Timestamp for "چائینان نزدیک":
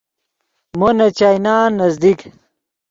1.17-2.19